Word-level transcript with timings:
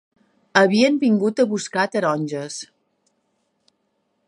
Havien 0.61 0.97
vingut 1.03 1.41
a 1.43 1.45
buscar 1.51 1.85
taronges 1.97 2.57